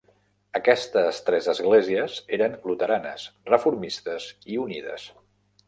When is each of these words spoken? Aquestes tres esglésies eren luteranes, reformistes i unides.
Aquestes 0.59 1.19
tres 1.27 1.49
esglésies 1.53 2.17
eren 2.39 2.57
luteranes, 2.71 3.29
reformistes 3.55 4.29
i 4.55 4.61
unides. 4.67 5.09